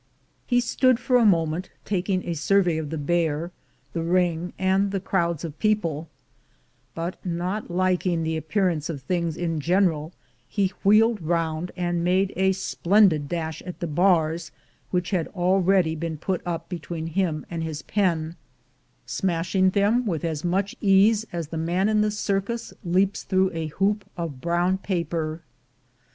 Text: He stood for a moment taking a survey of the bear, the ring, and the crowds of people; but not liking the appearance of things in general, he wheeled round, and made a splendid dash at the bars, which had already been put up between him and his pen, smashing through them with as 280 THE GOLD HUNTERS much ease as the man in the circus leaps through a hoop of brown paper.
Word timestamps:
He 0.47 0.61
stood 0.61 0.97
for 0.99 1.15
a 1.17 1.25
moment 1.27 1.69
taking 1.85 2.25
a 2.25 2.33
survey 2.33 2.79
of 2.79 2.89
the 2.89 2.97
bear, 2.97 3.51
the 3.93 4.01
ring, 4.01 4.51
and 4.57 4.89
the 4.89 4.99
crowds 4.99 5.43
of 5.43 5.59
people; 5.59 6.09
but 6.95 7.23
not 7.23 7.69
liking 7.69 8.23
the 8.23 8.35
appearance 8.35 8.89
of 8.89 9.03
things 9.03 9.37
in 9.37 9.59
general, 9.59 10.11
he 10.49 10.73
wheeled 10.83 11.21
round, 11.21 11.71
and 11.77 12.03
made 12.03 12.33
a 12.35 12.51
splendid 12.53 13.29
dash 13.29 13.61
at 13.61 13.79
the 13.79 13.85
bars, 13.85 14.49
which 14.89 15.11
had 15.11 15.27
already 15.35 15.93
been 15.93 16.17
put 16.17 16.41
up 16.47 16.67
between 16.67 17.05
him 17.05 17.45
and 17.47 17.63
his 17.63 17.83
pen, 17.83 18.35
smashing 19.05 19.69
through 19.69 19.81
them 19.83 20.05
with 20.07 20.25
as 20.25 20.41
280 20.41 20.41
THE 20.41 20.67
GOLD 20.67 20.81
HUNTERS 20.81 20.81
much 20.81 20.89
ease 20.89 21.25
as 21.31 21.47
the 21.49 21.57
man 21.63 21.87
in 21.87 22.01
the 22.01 22.09
circus 22.09 22.73
leaps 22.83 23.21
through 23.21 23.51
a 23.53 23.67
hoop 23.67 24.03
of 24.17 24.41
brown 24.41 24.79
paper. 24.79 25.41